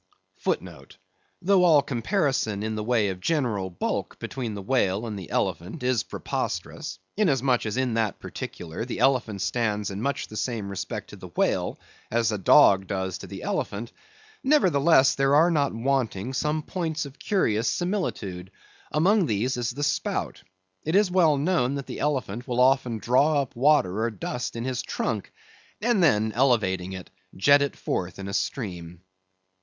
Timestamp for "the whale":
4.55-5.05, 11.17-11.79